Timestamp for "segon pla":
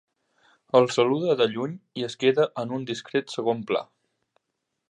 3.39-3.87